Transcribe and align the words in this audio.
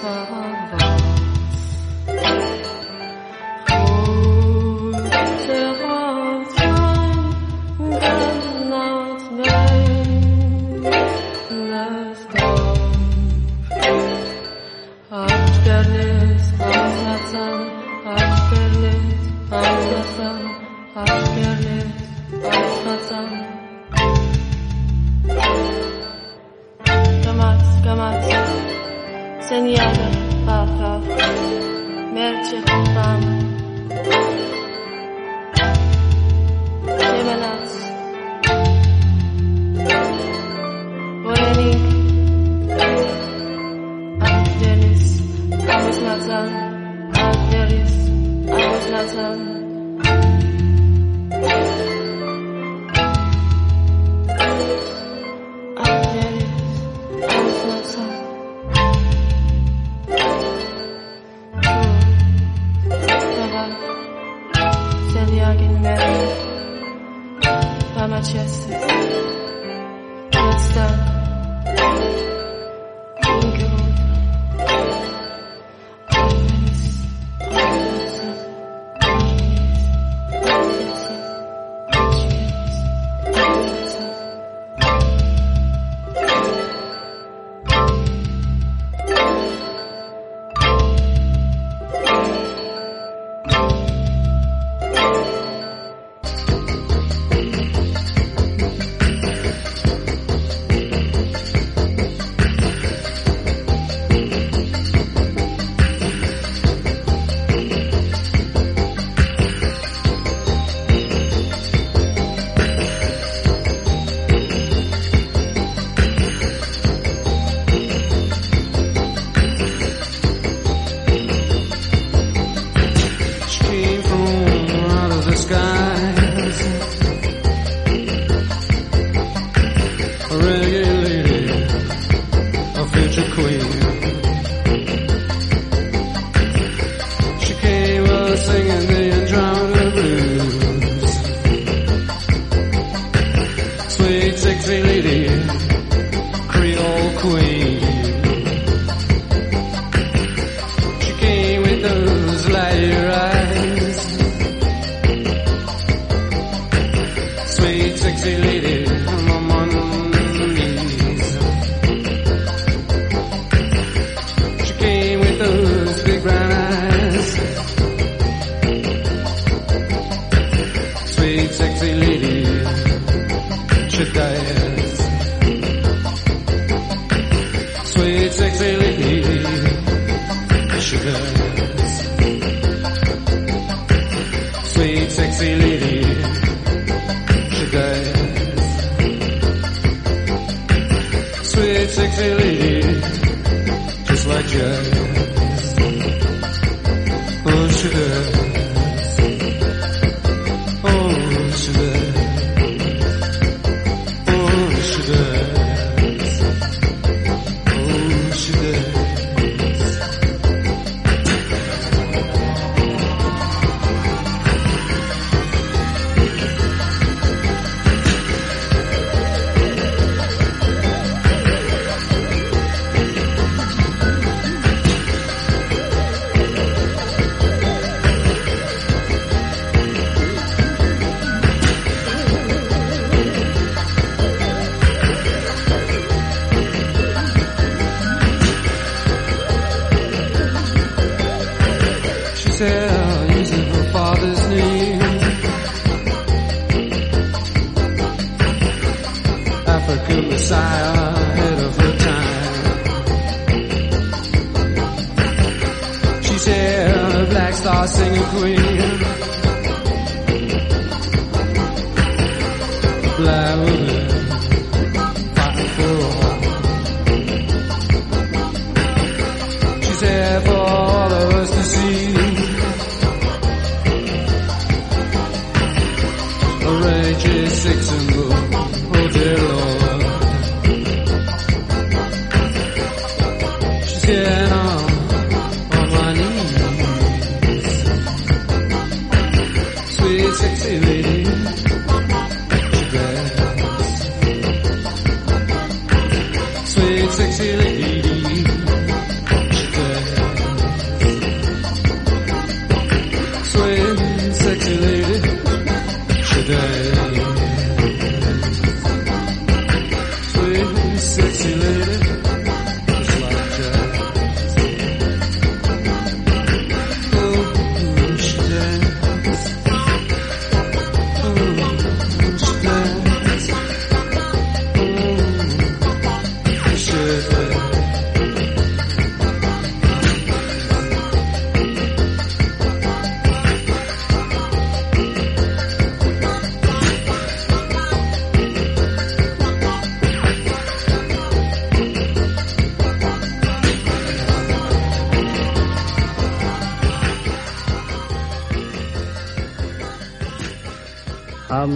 sabar 0.00 0.87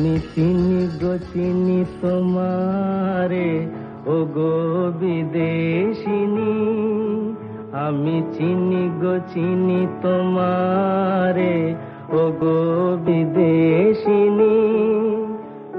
আমি 0.02 0.18
চিনি 0.35 0.82
গো, 1.02 1.12
চিনি 1.32 1.85
তোমারে। 2.02 3.50
ও 4.06 4.16
গো 4.35 4.54
বিদেশিনী, 5.00 6.54
আমি 7.87 8.16
চিনি 8.35 8.85
গো, 9.02 9.14
চিনি 9.32 9.87
তোমারে। 10.02 11.75
ও 12.11 12.23
গো 12.40 12.59
বিদেশিনী, 13.04 14.59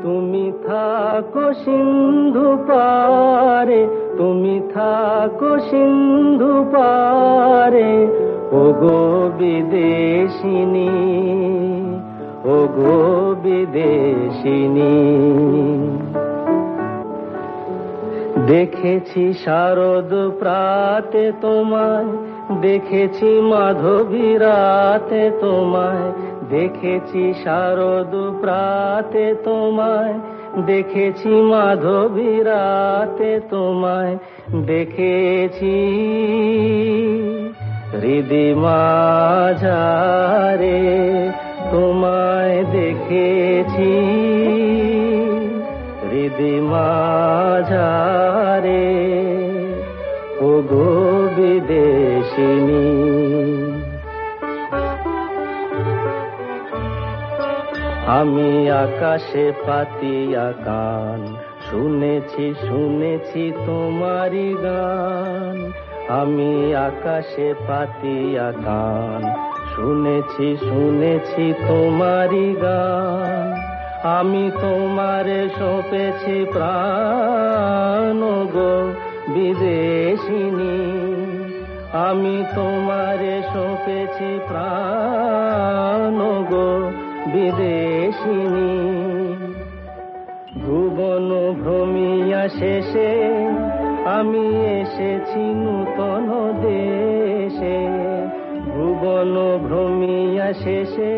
তুমি 0.01 0.45
থাকো 0.67 1.53
সিন্ধু 1.53 2.47
পারে, 2.67 3.81
তুমি 4.17 4.55
থাকো 4.73 5.51
সিন্ধু 5.69 6.53
পারে। 6.73 7.91
ও 8.51 8.63
গো 8.81 9.01
বিদেশিনী 9.37 11.22
গো 12.75 12.97
বিদেশিনী। 13.43 14.99
দেখেছি 18.47 19.23
শারদ 19.43 20.11
প্রাতে 20.39 21.25
তোমায়, 21.41 22.09
দেখেছি 22.61 23.29
মাধবী 23.51 24.29
রাতে 24.37 25.23
তোমায়, 25.41 26.05
দেখেছি 26.49 27.23
শারদ 27.43 28.13
প্রাতে 28.41 29.25
তোমায়, 29.45 30.15
দেখেছি 30.65 31.31
মাধবী 31.51 32.33
রাতে 32.43 33.31
তোমায়, 33.51 34.13
দেখেছি 34.65 35.75
হৃদি 37.93 38.47
মাঝারে 38.63 40.03
তোমায় 41.73 42.65
দেখেছি। 42.71 43.93
হৃদি 46.09 46.59
মাঝারে। 46.61 47.67
ও 50.39 50.61
গো 50.61 50.89
বিদেশিনী। 51.35 52.89
আমি 58.07 58.71
আকাশে 58.71 59.51
পাতিয়া 59.67 60.53
কান, 60.65 61.35
শুনেছি 61.69 62.53
শুনেছি 62.67 63.51
তোমারি 63.65 64.55
গান। 64.63 65.71
আমি 66.09 66.75
আকাশে 66.75 67.53
পাতিয়া 67.67 68.51
কান 68.65 69.52
শুনেছি 69.75 70.57
শুনেছি 70.57 71.53
তোমারি 71.67 72.55
গান। 72.61 73.53
আমি 74.19 74.51
তোমারে 74.61 75.49
সপেছি 75.59 76.45
প্রাণ 76.53 78.19
গো 78.53 78.73
বিদেশিনী। 79.33 80.77
আমি 81.91 82.43
তোমারে 82.55 83.41
সপেছি 83.53 84.39
প্রাণ 84.47 86.17
গো 86.51 86.71
বিদেশিনী। 87.33 88.73
ভুবন 90.65 91.29
ভ্রমিয়া 91.63 92.47
শেষে 92.47 93.11
আমি 94.05 94.45
এসেছি 94.79 95.43
নূতন 95.61 96.27
দেশে। 96.61 97.92
ভুবন 99.03 99.35
ভ্রমিয়া 99.67 100.49
শেষে 100.53 101.15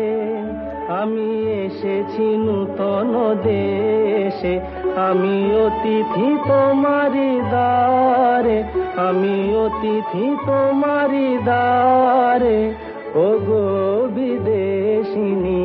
আমি 1.00 1.28
এসেছি 1.64 2.26
নূতন 2.44 3.12
দেশে। 3.44 4.54
আমি 5.08 5.36
অতিথি 5.64 6.28
তোমারি 6.48 7.32
দ্বারে, 7.52 8.58
আমি 9.08 9.36
অতিথি 9.64 10.26
তোমারি 10.46 11.28
দ্বারে। 11.44 12.58
ও 13.24 13.28
গো 13.46 13.66
বিদেশিনী 14.14 15.64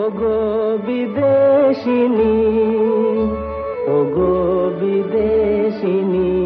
ও 0.00 0.02
গো 0.20 0.38
বিদেশিনী 0.86 2.36
ও 3.94 3.96
গো 4.16 4.34
বিদেশিনী। 4.80 6.45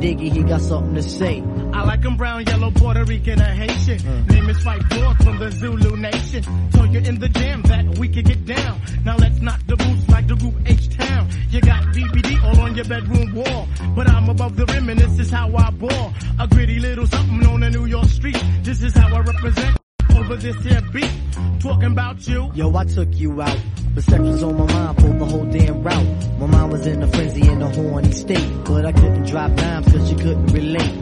Diggy, 0.00 0.32
he 0.32 0.42
got 0.42 0.60
something 0.62 0.94
to 0.94 1.02
say. 1.02 1.42
I 1.72 1.84
like 1.84 2.02
him 2.02 2.16
brown, 2.16 2.44
yellow, 2.46 2.70
Puerto 2.70 3.04
Rican, 3.04 3.40
or 3.40 3.44
Haitian. 3.44 3.98
Mm. 3.98 4.30
Name 4.30 4.50
is 4.50 4.62
Fight 4.62 4.88
Dog 4.88 5.16
from 5.22 5.38
the 5.38 5.50
Zulu 5.50 5.96
Nation. 5.96 6.42
Told 6.70 6.92
you 6.92 7.00
in 7.00 7.18
the 7.18 7.28
jam 7.28 7.62
that 7.62 7.98
we 7.98 8.08
could 8.08 8.24
get 8.24 8.44
down. 8.46 8.80
Now 9.04 9.16
let's 9.16 9.40
knock 9.40 9.60
the 9.66 9.76
boots 9.76 10.08
like 10.08 10.26
the 10.26 10.36
group 10.36 10.54
H-Town. 10.66 11.28
You 11.50 11.60
got 11.60 11.82
BBD 11.94 12.42
all 12.42 12.60
on 12.60 12.74
your 12.74 12.86
bedroom 12.86 13.34
wall. 13.34 13.68
But 13.94 14.08
I'm 14.08 14.28
above 14.28 14.56
the 14.56 14.64
rim 14.66 14.88
and 14.88 14.98
this 14.98 15.18
is 15.18 15.30
how 15.30 15.54
I 15.54 15.70
ball. 15.70 16.14
A 16.38 16.48
gritty 16.48 16.78
little 16.78 17.06
something 17.06 17.46
on 17.46 17.60
the 17.60 17.70
New 17.70 17.86
York 17.86 18.08
street. 18.08 18.42
This 18.62 18.82
is 18.82 18.94
how 18.94 19.14
I 19.14 19.20
represent 19.20 19.76
over 20.14 20.36
this 20.36 20.56
here 20.64 20.82
beat. 20.92 21.12
Talking 21.60 21.92
about 21.92 22.26
you. 22.26 22.50
Yo, 22.54 22.74
I 22.74 22.84
took 22.84 23.14
you 23.14 23.42
out. 23.42 23.58
But 23.94 24.04
sex 24.04 24.20
was 24.20 24.42
on 24.42 24.56
my 24.56 24.72
mind 24.72 25.00
for 25.00 25.08
the 25.08 25.24
whole 25.24 25.44
damn 25.46 25.82
route. 25.82 26.38
My 26.38 26.46
mind 26.46 26.72
was 26.72 26.86
in 26.86 27.02
a 27.02 27.08
frenzy 27.08 27.48
in 27.48 27.60
a 27.60 27.68
horny 27.74 28.12
state. 28.12 28.64
But 28.64 28.86
I 28.86 28.92
couldn't 28.92 29.26
drop 29.26 29.54
dimes 29.54 29.92
cause 29.92 30.10
you 30.10 30.16
couldn't 30.16 30.46
relate. 30.46 30.94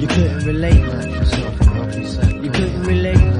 You 0.00 0.06
couldn't 0.06 0.44
relate. 0.44 0.84
You 2.42 2.50
couldn't 2.50 2.82
relate. 2.82 3.35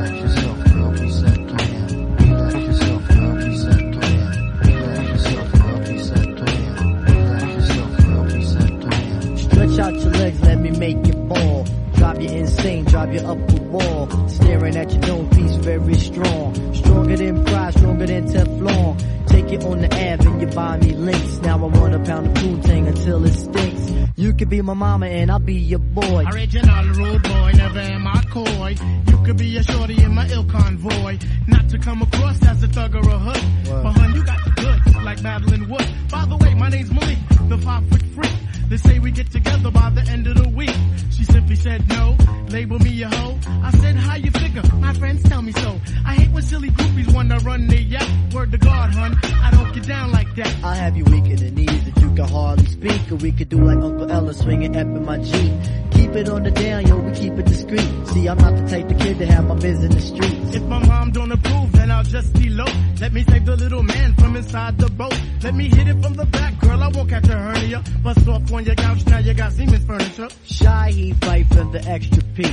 Drive 12.66 12.78
you 12.78 12.84
drive 12.90 13.14
you 13.14 13.20
up 13.20 13.46
the 13.46 13.62
wall. 13.62 14.28
Staring 14.28 14.76
at 14.76 14.90
your 14.90 15.00
dome 15.02 15.30
piece, 15.30 15.54
very 15.54 15.94
strong. 15.94 16.74
Stronger 16.74 17.16
than 17.16 17.44
pride, 17.44 17.74
stronger 17.74 18.06
than 18.06 18.26
Teflon. 18.26 19.26
Take 19.28 19.52
it 19.52 19.64
on 19.64 19.78
the 19.82 19.86
Ave 19.86 20.28
and 20.28 20.40
you 20.40 20.46
buy 20.48 20.76
me 20.78 20.92
links. 20.94 21.38
Now 21.42 21.54
I 21.54 21.66
want 21.66 21.94
a 21.94 22.00
pound 22.00 22.26
of 22.26 22.34
Poontang 22.34 22.88
until 22.88 23.24
it 23.24 23.34
stinks. 23.34 24.10
You 24.16 24.34
could 24.34 24.48
be 24.48 24.60
my 24.62 24.74
mama 24.74 25.06
and 25.06 25.30
I'll 25.30 25.38
be 25.38 25.54
your 25.54 25.78
boy. 25.78 26.24
Original 26.32 26.84
rude 26.86 27.22
boy, 27.22 27.52
never 27.54 27.78
am 27.78 28.04
I 28.04 28.22
coy. 28.32 28.74
You 29.10 29.18
could 29.24 29.36
be 29.36 29.56
a 29.58 29.62
shorty 29.62 30.02
in 30.02 30.12
my 30.12 30.28
ill 30.28 30.44
convoy. 30.44 31.18
Not 31.46 31.68
to 31.68 31.78
come 31.78 32.02
across 32.02 32.44
as 32.44 32.64
a 32.64 32.66
thug 32.66 32.96
or 32.96 33.08
a 33.08 33.18
hood. 33.18 33.44
But 33.64 33.92
hun, 33.92 34.12
you 34.12 34.24
got 34.24 34.44
the 34.44 34.50
goods, 34.50 34.96
like 35.04 35.22
Madeline 35.22 35.68
Wood. 35.68 35.88
By 36.10 36.24
the 36.26 36.36
way, 36.38 36.54
my 36.54 36.68
name's 36.68 36.90
Malik, 36.90 37.18
the 37.48 37.58
five 37.58 37.88
foot 37.88 38.02
freak. 38.12 38.32
They 38.68 38.76
say 38.78 38.98
we 38.98 39.12
get 39.12 39.30
together 39.30 39.70
by 39.70 39.90
the 39.90 40.02
end 40.10 40.26
of 40.26 40.42
the 40.42 40.48
week. 40.48 40.74
She 41.12 41.24
simply 41.24 41.54
said 41.54 41.88
no, 41.88 42.16
label 42.48 42.78
me 42.80 43.02
a 43.02 43.08
hoe. 43.08 43.38
I 43.62 43.70
said, 43.70 43.94
how 43.96 44.16
you 44.16 44.30
figure? 44.32 44.62
My 44.74 44.92
friends 44.92 45.22
tell 45.22 45.40
me 45.40 45.52
so. 45.52 45.80
I 46.04 46.14
hate 46.14 46.30
when 46.30 46.42
silly 46.42 46.70
groupies 46.70 47.12
wanna 47.14 47.38
run 47.38 47.68
their 47.68 47.80
yacht. 47.80 48.08
Word 48.34 48.50
to 48.52 48.58
God, 48.58 48.92
hun, 48.92 49.16
I 49.22 49.50
don't 49.52 49.72
get 49.72 49.86
down 49.86 50.10
like 50.10 50.34
that. 50.34 50.52
I'll 50.64 50.74
have 50.74 50.96
you 50.96 51.04
weak 51.04 51.26
in 51.26 51.36
the 51.36 51.50
knees 51.52 51.84
that 51.84 52.00
you 52.02 52.12
can 52.14 52.28
hardly 52.28 52.66
speak. 52.66 53.12
Or 53.12 53.16
we 53.16 53.30
could 53.30 53.48
do 53.48 53.64
like 53.64 53.78
Uncle 53.78 54.10
Ella 54.10 54.34
swinging 54.34 54.76
up 54.76 54.86
in 54.86 55.04
my 55.04 55.18
Jeep. 55.18 55.52
Keep 55.96 56.14
it 56.16 56.28
on 56.28 56.42
the 56.42 56.50
down, 56.50 56.86
yo, 56.86 56.98
we 56.98 57.12
keep 57.12 57.32
it 57.32 57.46
discreet. 57.46 58.06
See, 58.08 58.28
I'm 58.28 58.38
not 58.38 58.54
the 58.56 58.68
type 58.68 58.90
of 58.90 58.98
kid 58.98 59.18
to 59.18 59.26
have 59.26 59.44
my 59.46 59.54
biz 59.54 59.82
in 59.82 59.90
the 59.90 60.00
streets. 60.00 60.54
If 60.54 60.62
my 60.64 60.84
mom 60.86 61.10
don't 61.12 61.32
approve, 61.32 61.72
then 61.72 61.90
I'll 61.90 62.04
just 62.04 62.32
be 62.34 62.48
low. 62.50 62.72
Let 63.00 63.12
me 63.12 63.24
save 63.24 63.46
the 63.46 63.56
little 63.56 63.82
man 63.82 64.14
from 64.14 64.36
inside 64.36 64.78
the 64.78 64.90
boat. 64.90 65.18
Let 65.42 65.54
me 65.54 65.68
hit 65.68 65.88
it 65.88 66.02
from 66.02 66.14
the 66.14 66.26
back, 66.26 66.58
girl, 66.60 66.82
I 66.82 66.88
won't 66.88 67.08
catch 67.08 67.28
a 67.28 67.36
hernia. 67.36 67.82
Bust 68.02 68.28
off 68.28 68.52
on 68.52 68.64
your 68.64 68.74
couch, 68.74 69.06
now 69.06 69.18
you 69.18 69.34
got 69.34 69.52
Siemens 69.52 69.84
furniture. 69.84 70.28
Shy, 70.44 70.90
he 70.90 71.12
fight 71.14 71.46
for 71.48 71.64
the 71.64 71.82
extra 71.86 72.22
P. 72.34 72.44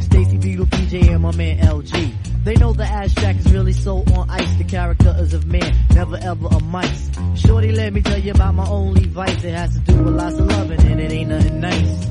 Stacy 0.00 0.38
Beetle, 0.38 0.66
PJ, 0.66 1.12
and 1.12 1.22
my 1.22 1.34
man 1.34 1.58
LG. 1.58 2.44
They 2.44 2.54
know 2.54 2.72
the 2.72 2.84
ass 2.84 3.14
jack 3.14 3.36
is 3.36 3.52
really 3.52 3.72
so 3.72 3.98
on 3.98 4.28
ice. 4.30 4.54
The 4.56 4.64
character 4.64 5.14
is 5.18 5.32
of 5.34 5.46
man, 5.46 5.76
never 5.94 6.16
ever 6.16 6.46
a 6.46 6.60
mice. 6.60 7.10
Shorty, 7.36 7.72
let 7.72 7.92
me 7.92 8.02
tell 8.02 8.18
you 8.18 8.32
about 8.32 8.54
my 8.54 8.66
only 8.66 9.06
vice. 9.06 9.44
It 9.44 9.54
has 9.54 9.74
to 9.74 9.80
do 9.80 10.02
with 10.02 10.14
lots 10.14 10.38
of 10.38 10.46
loving, 10.46 10.80
and 10.80 11.00
it 11.00 11.12
ain't 11.12 11.28
nothing 11.30 11.60
nice. 11.60 12.06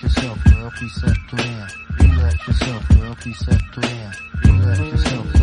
Yourself, 0.00 0.44
girl, 0.44 0.70
please 0.70 0.96
settle 0.96 1.44
in. 1.44 1.66
Relax 1.98 2.46
yourself, 2.46 2.88
girl, 2.88 3.16
please 3.16 3.38
settle 3.38 3.84
in. 3.84 4.12
Relax 4.44 4.80
yourself, 4.92 5.40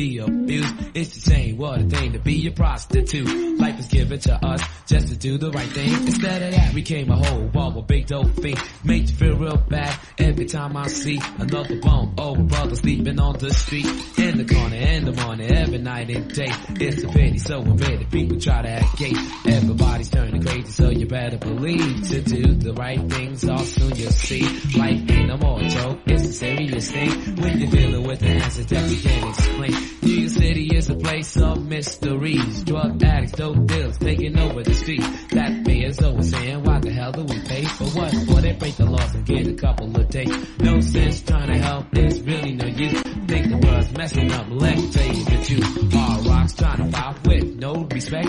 be 0.00 0.16
abused. 0.16 0.74
It's 0.94 1.14
the 1.14 1.20
same, 1.20 1.58
what 1.58 1.80
a 1.80 1.84
thing 1.84 2.12
to 2.14 2.18
be 2.18 2.46
a 2.46 2.50
prostitute. 2.50 3.59
Life 4.00 4.12
it 4.12 4.20
to 4.22 4.46
us 4.46 4.62
just 4.86 5.08
to 5.08 5.16
do 5.16 5.36
the 5.36 5.50
right 5.50 5.68
thing. 5.68 5.92
Instead 5.92 6.42
of 6.42 6.52
that, 6.52 6.72
we 6.72 6.80
came 6.80 7.10
a 7.10 7.16
whole 7.16 7.46
ball 7.48 7.78
of 7.78 7.86
big 7.86 8.06
dope 8.06 8.30
fiend. 8.40 8.58
Made 8.82 9.10
you 9.10 9.14
feel 9.14 9.36
real 9.36 9.58
bad 9.58 9.94
every 10.18 10.46
time 10.46 10.74
I 10.74 10.86
see 10.86 11.20
another 11.38 11.78
bum. 11.80 12.14
Oh, 12.16 12.34
brother 12.34 12.76
sleeping 12.76 13.20
on 13.20 13.38
the 13.38 13.52
street. 13.52 13.84
In 14.18 14.38
the 14.38 14.46
corner, 14.46 14.76
in 14.76 15.04
the 15.04 15.12
morning, 15.12 15.52
every 15.52 15.78
night 15.78 16.08
and 16.10 16.32
day. 16.32 16.50
It's 16.80 17.04
a 17.04 17.08
pity, 17.08 17.38
so 17.38 17.60
many 17.60 18.04
people 18.06 18.40
try 18.40 18.62
to 18.62 18.70
act 18.70 18.96
gay. 18.96 19.12
Everybody's 19.46 20.10
turning 20.10 20.42
crazy, 20.42 20.70
so 20.70 20.88
you 20.88 21.06
better 21.06 21.36
believe 21.36 22.08
to 22.08 22.22
do 22.22 22.54
the 22.54 22.72
right 22.72 23.00
things. 23.12 23.46
All 23.48 23.58
soon 23.58 23.94
you'll 23.96 24.12
see. 24.12 24.42
Life 24.78 25.10
ain't 25.10 25.28
no 25.28 25.36
more 25.36 25.60
joke, 25.60 26.00
it's 26.06 26.22
a 26.24 26.32
serious 26.32 26.90
thing. 26.90 27.36
When 27.36 27.60
you're 27.60 27.70
dealing 27.70 28.06
with 28.06 28.20
the 28.20 28.28
answers 28.28 28.66
that 28.66 28.90
you 28.90 29.00
can't 29.00 29.28
explain. 29.28 29.72
New 30.02 30.14
York 30.14 30.30
City 30.30 30.76
is 30.76 30.88
a 30.88 30.94
place 30.94 31.36
of 31.36 31.62
mysteries. 31.66 32.64
Drug 32.64 33.02
addicts, 33.02 33.32
dope 33.32 33.66
deals, 33.90 33.98
taking 33.98 34.38
over 34.38 34.62
the 34.62 34.74
street. 34.74 35.02
That 35.30 35.68
is 35.68 36.02
always 36.02 36.30
saying, 36.30 36.62
why 36.62 36.78
the 36.80 36.90
hell 36.90 37.12
do 37.12 37.24
we 37.24 37.40
pay 37.40 37.64
for 37.64 37.84
what? 37.84 38.10
For 38.10 38.40
they 38.40 38.52
break 38.52 38.76
the 38.76 38.84
laws 38.86 39.14
and 39.14 39.26
get 39.26 39.46
a 39.46 39.54
couple 39.54 39.96
of 39.96 40.08
days. 40.08 40.60
No 40.60 40.80
sense 40.80 41.22
trying 41.22 41.48
to 41.48 41.58
help, 41.58 41.86
it's 41.92 42.20
really 42.20 42.52
no 42.52 42.66
use. 42.66 43.00
Think 43.02 43.48
the 43.48 43.66
world's 43.66 43.92
messing 43.92 44.32
up, 44.32 44.46
let's 44.50 44.96
you 44.96 45.24
the 45.24 45.44
truth. 45.44 45.94
All 45.96 46.22
rocks 46.22 46.54
trying 46.54 46.76
to 46.78 46.96
fight 46.96 47.26
with 47.26 47.56
no 47.56 47.74
respect. 47.90 48.28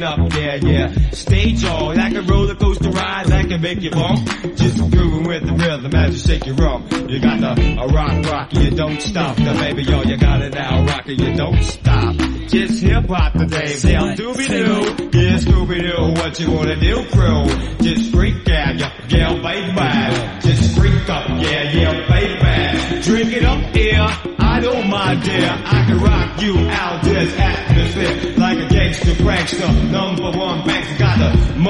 Up, 0.00 0.18
yeah, 0.32 0.54
yeah. 0.54 1.10
Stage 1.10 1.58
jaw, 1.58 1.88
like 1.88 2.14
a 2.14 2.22
roller 2.22 2.54
coaster 2.54 2.88
ride, 2.90 3.26
that 3.26 3.48
can 3.48 3.60
make 3.60 3.82
you 3.82 3.90
bump. 3.90 4.24
Just 4.56 4.78
grooving 4.90 5.24
with 5.24 5.44
the 5.44 5.52
rhythm 5.52 5.94
as 5.94 6.14
you 6.14 6.32
shake 6.32 6.46
your 6.46 6.54
rump. 6.56 6.90
You 6.92 7.20
got 7.20 7.40
the 7.40 7.76
a 7.78 7.82
uh, 7.82 7.86
rock 7.88 8.24
rock, 8.24 8.54
you 8.54 8.70
don't 8.70 9.00
stop. 9.02 9.36
The 9.36 9.52
baby, 9.60 9.82
yo, 9.82 10.02
you 10.02 10.16
got 10.16 10.40
it 10.40 10.54
now, 10.54 10.84
rocker, 10.86 11.12
you 11.12 11.34
don't 11.34 11.62
stop. 11.62 12.16
Just 12.48 12.82
hip 12.82 13.06
hop 13.08 13.32
today, 13.34 13.76
yeah, 13.84 14.14
Scooby 14.14 14.46
Doo, 14.48 15.18
yeah, 15.18 15.38
Scooby 15.38 15.80
Doo, 15.80 16.20
what 16.20 16.40
you 16.40 16.50
wanna 16.50 16.76
do, 16.76 17.04
crew? 17.10 17.44
Just 17.82 18.12
freak 18.12 18.48
out, 18.48 18.78
yeah, 18.78 18.92
yeah, 19.08 19.34
baby, 19.42 20.40
just 20.46 20.78
freak 20.78 21.08
up, 21.08 21.28
yeah, 21.28 21.72
yeah, 21.72 22.08
baby. 22.08 23.02
Drink 23.02 23.32
it 23.32 23.44
up, 23.44 23.74
yeah, 23.74 24.36
I 24.38 24.60
don't 24.60 24.88
mind, 24.88 25.22
dear, 25.22 25.50
I 25.50 25.84
can 25.86 25.98
rock 26.00 26.40
you 26.42 26.56
out 26.68 27.02
this 27.04 27.38
atmosphere 27.38 28.34
like 28.38 28.58
a 28.58 28.68
gangster 28.68 29.12
prankster. 29.22 29.81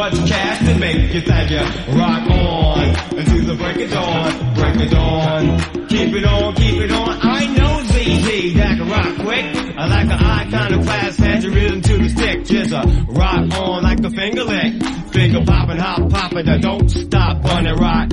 Much 0.02 0.28
cash 0.28 0.58
to 0.66 0.76
make 0.80 1.14
you 1.14 1.20
think 1.20 1.48
you 1.48 1.60
rock 1.96 2.28
on 2.28 2.88
until 3.16 3.44
the 3.46 3.54
break 3.54 3.76
of 3.84 3.90
dawn, 3.92 4.54
break 4.54 4.74
of 4.82 4.90
dawn. 4.90 5.86
Keep 5.86 6.14
it 6.16 6.24
on, 6.24 6.54
keep 6.56 6.80
it 6.82 6.90
on. 6.90 7.18
I 7.22 7.46
know 7.46 7.82
ZZ 7.84 8.54
that 8.54 8.78
can 8.78 8.88
rock 8.90 9.14
quick. 9.24 9.44
I 9.78 9.86
like 9.86 10.06
an 10.06 10.24
iconoclast, 10.24 11.20
hand 11.20 11.44
your 11.44 11.52
rhythm 11.52 11.82
to 11.82 11.98
the 11.98 12.08
stick. 12.08 12.44
Just 12.46 12.72
a 12.72 12.82
rock 13.10 13.56
on 13.56 13.84
like 13.84 14.02
the 14.02 14.10
finger 14.10 14.42
lick. 14.42 14.82
Finger 15.12 15.44
popping, 15.46 15.78
hop 15.78 16.10
popping, 16.10 16.48
I 16.48 16.58
don't 16.58 16.88
stop. 16.88 17.42
Bunny 17.42 17.70
rock, 17.70 18.10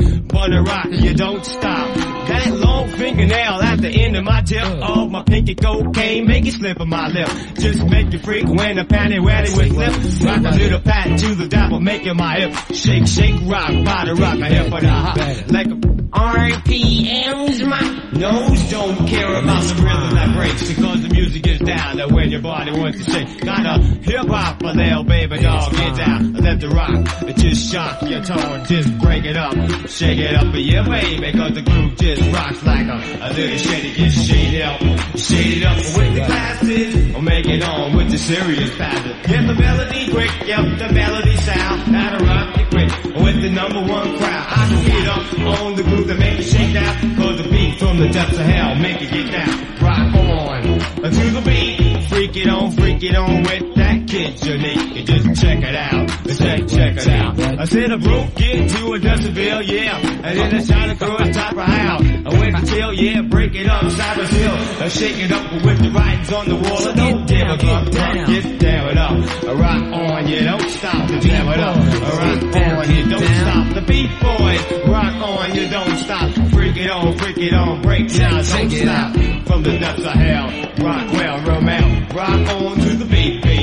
bunny 0.49 0.69
rock, 0.69 0.87
you 0.89 1.13
don't 1.13 1.45
stop. 1.45 1.95
That 1.95 2.51
long 2.53 2.89
fingernail 2.89 3.61
at 3.61 3.81
the 3.81 3.89
end 3.89 4.15
of 4.15 4.23
my 4.23 4.41
tip 4.41 4.63
of 4.63 5.11
my 5.11 5.23
pinky 5.23 5.55
cocaine, 5.55 6.27
make 6.27 6.45
it 6.45 6.53
slip 6.53 6.79
on 6.79 6.89
my 6.89 7.07
lip. 7.07 7.29
Just 7.55 7.83
make 7.85 8.11
you 8.11 8.19
freak 8.19 8.45
when 8.45 8.77
the 8.77 8.83
panty 8.83 9.19
wetty 9.19 9.55
with 9.57 10.17
slip. 10.17 10.27
Rock 10.27 10.53
a 10.53 10.57
little 10.57 10.79
pat 10.79 11.19
to 11.19 11.35
the 11.35 11.47
devil, 11.47 11.79
making 11.79 12.17
my 12.17 12.39
hip 12.39 12.75
shake, 12.75 13.07
shake, 13.07 13.41
rock, 13.45 13.71
body 13.85 14.11
rock, 14.13 14.39
a 14.39 14.45
hip 14.45 14.69
for 14.69 14.81
the 14.81 14.89
hop. 14.89 15.17
Like 15.51 15.67
a 15.67 15.98
RPMs, 16.12 17.68
my 17.68 18.10
nose 18.18 18.72
don't 18.72 19.07
care 19.07 19.32
about 19.36 19.64
the 19.64 19.76
rhythm 19.76 20.16
that 20.16 20.36
breaks 20.36 20.68
because 20.68 21.03
the 21.03 21.10
music 21.10 21.45
is 21.45 21.60
down 21.60 21.97
to 21.97 22.07
when 22.07 22.32
your 22.32 22.41
body 22.41 22.72
wants 22.72 23.05
to 23.05 23.12
shake. 23.12 23.41
Got 23.41 23.66
a 23.66 23.84
hip 23.84 24.26
hop 24.28 24.60
for 24.60 24.74
there, 24.74 25.03
baby 25.03 25.38
dog, 25.38 25.72
get 25.72 25.95
down, 25.97 26.34
let 26.34 26.60
the 26.60 26.70
rock, 26.70 27.05
just 27.38 27.72
shock 27.72 28.01
your 28.10 28.24
tone, 28.24 28.66
just 28.66 28.97
break 28.97 29.24
it 29.26 29.38
up, 29.38 29.53
shake 29.88 30.18
it 30.18 30.34
up 30.34 30.51
for 30.51 30.57
your 30.57 30.84
baby, 30.86 31.32
cause 31.32 31.53
the 31.53 31.62
groove 31.62 31.95
just 31.97 32.34
rocks 32.34 32.64
like 32.64 32.88
a, 32.88 32.97
a 33.22 33.30
little 33.34 33.57
shady, 33.57 33.93
get 33.93 34.12
shaded 34.12 34.62
up, 34.64 34.80
shaded 35.16 35.64
up 35.64 35.78
with 35.78 36.14
the 36.16 36.24
glasses, 36.26 37.16
or 37.16 37.22
make 37.22 37.45
it 37.45 37.64
on 37.64 37.95
with 37.95 38.10
the 38.10 38.18
serious 38.18 38.76
pattern. 38.78 39.16
Get 39.28 39.45
the 39.45 39.53
melody 39.53 40.10
quick, 40.10 40.32
yep, 40.47 40.66
the 40.80 40.91
melody 40.91 41.36
sound, 41.38 41.93
that'll 41.93 42.26
rock 42.26 42.57
you 42.57 42.66
quick, 42.66 42.89
with 43.24 43.41
the 43.43 43.51
number 43.51 43.80
one 43.82 44.18
crowd. 44.18 44.45
I 44.49 44.68
can 44.70 44.86
get 44.86 45.07
up 45.07 45.60
on 45.62 45.76
the 45.76 45.84
groove 45.84 45.98
that 46.03 46.17
make 46.19 46.37
you 46.37 46.43
shake 46.43 46.73
down, 46.73 47.15
cause 47.15 47.37
the 47.37 47.49
beat 47.49 47.79
from 47.79 47.97
the 47.97 48.09
depths 48.09 48.37
of 48.37 48.45
hell 48.45 48.75
make 48.75 49.01
you 49.01 49.09
get 49.09 49.31
down. 49.31 49.75
Rock 49.81 50.15
on, 50.15 50.63
to 50.63 51.29
the 51.31 51.41
beat, 51.45 52.03
freak 52.09 52.35
it 52.35 52.47
on, 52.47 52.71
freak 52.71 53.03
it 53.03 53.15
on 53.15 53.43
with 53.43 53.78
that 54.12 54.45
unique. 54.45 54.95
You 54.95 55.03
just 55.03 55.41
check 55.41 55.60
it 55.62 55.76
out, 55.76 56.10
check, 56.26 56.68
check 56.68 56.97
it 56.97 57.07
out. 57.07 57.39
I 57.60 57.66
said 57.66 57.91
a 57.91 57.97
broke 57.97 58.36
get 58.36 58.70
to 58.70 58.93
a 58.93 58.99
decibel, 58.99 59.68
yeah, 59.68 59.97
and 59.97 60.38
then 60.38 60.55
I 60.55 60.64
shot 60.64 60.89
across 60.89 61.36
top 61.36 61.51
of 61.53 61.60
house. 61.60 62.01
I 62.01 62.39
went 62.39 62.57
to 62.57 62.66
chill, 62.66 62.93
yeah, 62.93 63.22
break 63.22 63.55
it 63.55 63.68
up, 63.68 63.89
Cypress 63.91 64.32
Hill, 64.32 64.55
I 64.84 64.88
shake 64.89 65.18
it 65.18 65.32
up 65.32 65.51
with 65.66 65.80
the 65.82 65.91
writings 65.91 66.34
on 66.34 66.49
the 66.49 66.55
wall. 66.55 66.88
I 66.88 66.95
don't 66.95 67.28
give 67.28 67.47
a 67.47 67.57
fuck, 67.57 67.86
get 68.28 68.60
down 68.60 68.89
it 68.89 68.97
up, 68.97 69.45
I 69.45 69.53
rock 69.53 69.84
on, 69.93 70.28
you 70.28 70.39
don't 70.41 70.70
stop 70.70 71.07
to 71.07 71.20
jam 71.20 71.47
it 71.49 71.60
up, 71.60 71.78
I 71.78 72.10
rock 72.18 72.55
on, 72.55 72.95
you 72.95 73.10
don't 73.10 73.36
stop. 73.36 73.74
The 73.76 73.82
beat 73.82 74.10
boys, 74.20 74.88
rock 74.89 75.16
on, 75.22 75.55
you 75.55 75.70
don't 75.70 75.97
stop, 75.97 76.32
freak 76.51 76.78
it 76.78 76.89
on, 76.89 77.18
freak 77.18 77.38
it 77.38 77.53
on, 77.53 77.82
break 77.82 78.12
down, 78.14 78.43
don't 78.43 78.70
stop. 78.72 79.16
From 79.45 79.64
the 79.64 79.78
depths 79.80 80.05
of 80.05 80.14
hell, 80.14 80.47
rock 80.86 81.12
well, 81.12 81.41
Romeo, 81.43 82.07
rock 82.14 82.49
on 82.49 82.80
to 82.80 82.95
the 82.95 83.05
beat, 83.05 83.43
beat. 83.43 83.59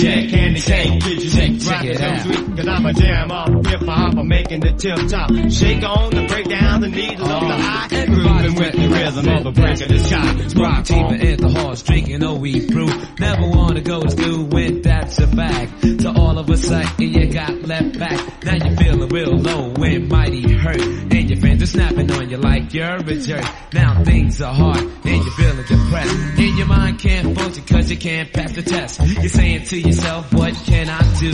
Yeah, 0.00 0.26
candy 0.30 0.60
cane, 0.60 0.98
get 0.98 1.22
you 1.22 1.28
shake, 1.28 1.68
rock 1.68 1.84
it 1.84 2.22
sweet, 2.22 2.56
cause 2.56 2.68
I'm 2.68 2.86
a 2.86 2.92
jam 2.94 3.30
up, 3.30 3.66
hip 3.66 3.82
hop, 3.82 4.16
I'm 4.16 4.28
making 4.28 4.60
the 4.60 4.72
tip 4.72 4.96
top. 5.08 5.30
Shake 5.50 5.84
on 5.84 6.10
the 6.10 6.26
break 6.26 6.48
down 6.48 6.80
the 6.80 6.88
needle 6.88 7.26
of 7.26 7.40
the 7.42 7.54
oh. 7.54 7.58
eye, 7.58 7.88
and 7.92 8.14
grooving 8.14 8.54
with 8.54 8.72
the 8.72 8.88
rhythm 8.88 9.28
of 9.28 9.46
a 9.46 9.52
break 9.52 9.80
of 9.82 9.88
the 9.88 9.98
sky. 9.98 10.60
Rock 10.60 10.84
Deeper 10.86 11.04
on. 11.04 11.20
in 11.20 11.36
the 11.36 11.48
horse, 11.48 11.82
drinking 11.82 12.20
no 12.20 12.34
weed 12.36 12.68
brew. 12.70 12.86
Never 13.18 13.46
wanna 13.48 13.82
go 13.82 14.00
to 14.00 14.10
school 14.10 14.44
when 14.46 14.80
that's 14.80 15.18
a 15.18 15.26
fact. 15.26 16.00
So 16.00 16.12
all 16.16 16.38
of 16.38 16.48
a 16.48 16.56
sudden 16.56 17.12
you 17.12 17.30
got 17.30 17.60
left 17.62 17.98
back. 17.98 18.44
Now 18.44 18.54
you're 18.54 18.76
feeling 18.76 19.08
real 19.10 19.36
low 19.36 19.74
and 19.74 20.08
mighty 20.08 20.50
hurt. 20.54 20.80
And 20.80 21.28
your 21.28 21.38
friends 21.40 21.62
are 21.62 21.66
snapping 21.66 22.10
on 22.10 22.30
you 22.30 22.38
like 22.38 22.72
you're 22.72 22.96
a 22.96 23.14
jerk. 23.16 23.44
Now 23.74 24.02
things 24.02 24.40
are 24.40 24.54
hard 24.54 24.78
and 24.78 25.04
you're 25.04 25.30
feeling 25.32 25.66
depressed. 25.66 26.16
And 26.38 26.56
your 26.58 26.66
mind 26.66 27.00
can't 27.00 27.36
function 27.36 27.64
cause 27.66 27.90
you 27.90 27.98
can't 27.98 28.32
pass 28.32 28.52
the 28.52 28.62
test. 28.62 29.00
You're 29.00 29.28
saying 29.28 29.64
to 29.64 29.89
yourself, 29.90 30.32
what 30.32 30.54
can 30.54 30.88
I 30.88 31.02
do? 31.18 31.32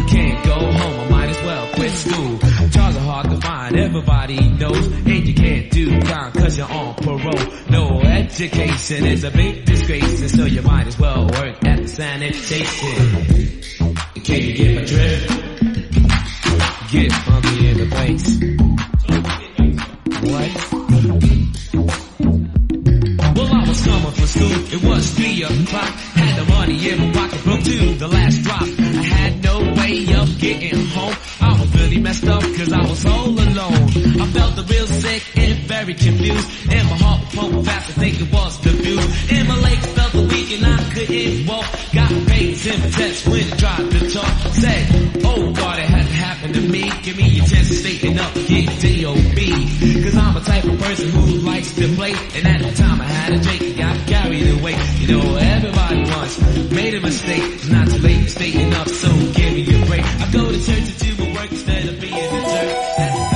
I 0.00 0.04
can't 0.08 0.44
go 0.44 0.54
home, 0.54 1.00
I 1.00 1.08
might 1.08 1.30
as 1.30 1.42
well 1.44 1.68
quit 1.74 1.92
school. 1.92 2.38
Jobs 2.70 2.96
are 2.96 3.00
hard 3.00 3.30
to 3.30 3.40
find, 3.40 3.76
everybody 3.76 4.48
knows. 4.50 4.86
And 4.86 5.28
you 5.28 5.34
can't 5.34 5.70
do 5.70 6.00
crime 6.02 6.32
cause 6.32 6.58
you're 6.58 6.70
on 6.70 6.94
parole. 6.96 7.46
No 7.70 8.00
education 8.00 9.06
is 9.06 9.22
a 9.22 9.30
big 9.30 9.64
disgrace 9.66 10.20
and 10.20 10.30
so 10.30 10.46
you 10.46 10.62
might 10.62 10.88
as 10.88 10.98
well 10.98 11.26
work 11.26 11.64
at 11.64 11.82
the 11.82 11.88
sanitation. 11.88 13.62
Can 14.24 14.42
you 14.42 14.54
get 14.54 14.74
my 14.74 14.84
drift? 14.84 15.28
Get 16.90 17.12
funky 17.12 17.68
in 17.68 17.78
the 17.78 17.86
place. 17.96 18.26
What? 20.26 20.50
Well, 23.36 23.54
I 23.54 23.68
was 23.68 23.84
coming 23.84 24.12
from 24.12 24.26
school, 24.26 24.74
it 24.74 24.82
was 24.84 25.10
three 25.12 25.42
o'clock. 25.44 25.94
Had 26.14 26.38
the 26.38 26.44
money 26.52 26.90
in 26.90 26.98
my 26.98 27.12
pocket, 27.12 27.46
getting 30.58 30.86
home. 30.86 31.14
I 31.40 31.60
was 31.60 31.74
really 31.74 31.98
messed 31.98 32.26
up 32.26 32.42
cause 32.42 32.72
I 32.72 32.80
was 32.86 33.04
alone. 33.04 33.41
I 33.94 34.26
felt 34.32 34.56
the 34.56 34.64
real 34.64 34.86
sick 34.86 35.22
and 35.36 35.58
very 35.68 35.94
confused. 35.94 36.48
And 36.70 36.88
my 36.88 36.96
heart 36.96 37.20
was 37.20 37.34
pumping 37.34 37.64
fast, 37.64 37.90
I 37.90 37.92
think 37.92 38.20
it 38.20 38.32
was 38.32 38.60
the 38.60 38.70
view. 38.70 38.98
And 39.36 39.48
my 39.48 39.58
legs 39.60 39.86
felt 39.92 40.14
weak 40.32 40.50
and 40.56 40.66
I 40.66 40.78
couldn't 40.94 41.46
walk. 41.46 41.66
Got 41.92 42.12
in 42.72 42.80
my 42.80 42.90
chest 42.90 43.26
when 43.28 43.40
it 43.40 43.58
tried 43.58 43.90
to 43.90 44.10
talk. 44.10 44.54
Said, 44.54 45.22
oh 45.24 45.52
God, 45.52 45.78
it 45.78 45.86
hadn't 45.86 46.06
happened 46.12 46.54
to 46.54 46.60
me, 46.60 46.90
give 47.02 47.16
me 47.16 47.38
a 47.40 47.44
chance 47.44 47.68
to 47.68 47.74
straighten 47.74 48.18
up, 48.18 48.32
get 48.34 48.80
D.O.B. 48.80 50.02
Cause 50.04 50.16
I'm 50.16 50.36
a 50.36 50.40
type 50.40 50.64
of 50.64 50.78
person 50.80 51.08
who 51.10 51.26
likes 51.40 51.74
to 51.74 51.88
play, 51.94 52.12
and 52.34 52.46
at 52.46 52.62
the 52.62 52.72
time 52.74 53.00
I 53.00 53.04
had 53.04 53.32
a 53.32 53.40
drink, 53.40 53.76
got 53.76 53.96
carried 54.06 54.58
away. 54.58 54.76
You 55.00 55.16
know, 55.16 55.36
everybody 55.36 56.02
once 56.10 56.40
made 56.70 56.94
a 56.94 57.00
mistake, 57.00 57.42
it's 57.42 57.68
not 57.68 57.88
too 57.88 57.98
late 57.98 58.24
to 58.24 58.30
straighten 58.30 58.72
up, 58.72 58.88
so 58.88 59.08
give 59.32 59.52
me 59.52 59.62
a 59.82 59.86
break. 59.86 60.04
I 60.04 60.30
go 60.32 60.50
to 60.50 60.58
church 60.64 60.88
and 60.88 60.98
do 60.98 61.24
my 61.24 61.34
work 61.34 61.50
instead 61.50 61.88
of 61.88 62.00
being 62.00 62.14
a 62.14 62.40
jerk. 62.40 63.31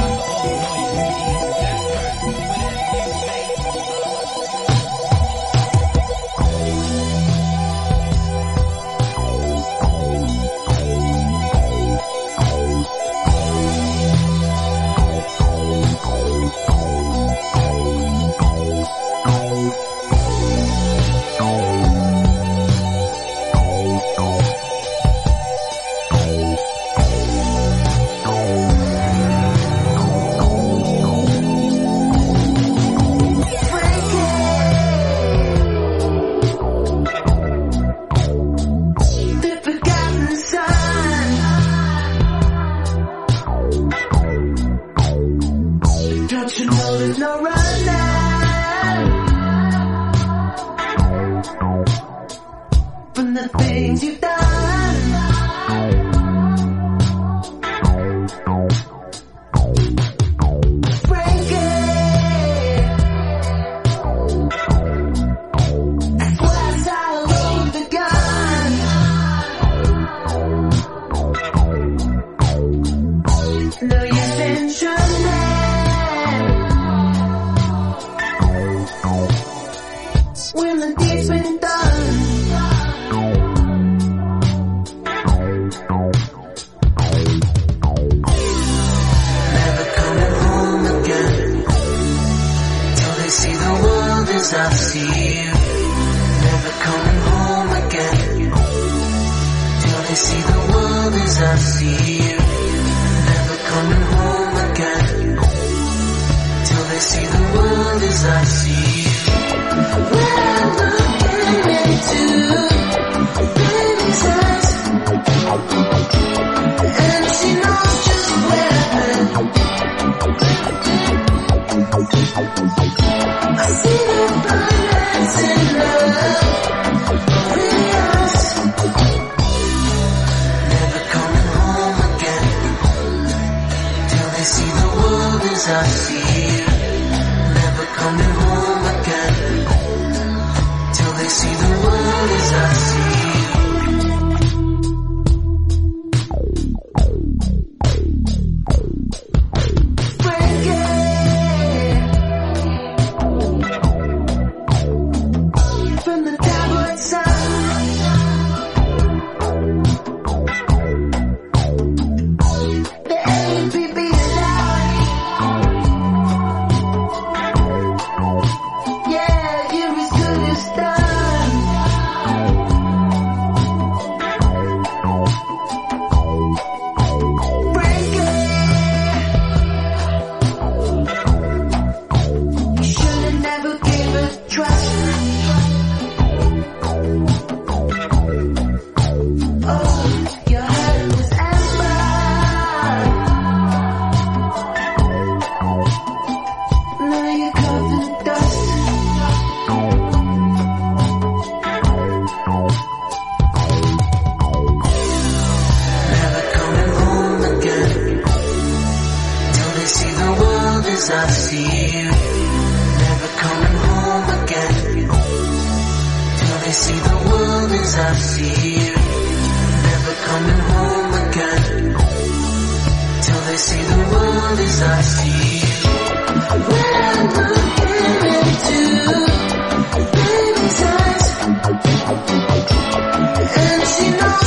And 234.07 234.46